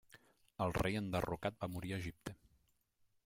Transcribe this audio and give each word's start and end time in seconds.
El 0.65 0.73
rei 0.77 0.97
enderrocat 1.01 1.61
va 1.65 1.69
morir 1.75 1.93
a 1.93 1.99
Egipte. 2.05 2.35